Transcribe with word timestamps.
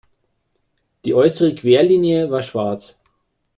Die 1.05 1.13
äußere 1.13 1.53
Querlinie 1.53 2.31
war 2.31 2.41
schwarz. 2.41 2.97